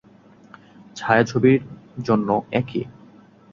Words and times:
ছায়াছবি 0.95 1.53
জন্য 2.03 2.29
একই। 2.51 2.83